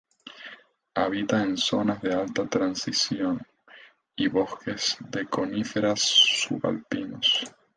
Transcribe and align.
Habita 0.95 1.43
en 1.43 1.55
zonas 1.59 2.01
de 2.01 2.11
alta 2.11 2.47
transición 2.47 3.39
y 4.15 4.29
bosques 4.29 4.97
de 5.11 5.27
coníferas 5.27 5.99
subalpinos. 6.01 7.45